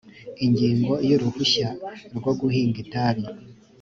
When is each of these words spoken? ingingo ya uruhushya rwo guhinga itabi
ingingo 0.45 0.93
ya 1.07 1.13
uruhushya 1.17 1.69
rwo 2.17 2.31
guhinga 2.39 2.77
itabi 2.85 3.23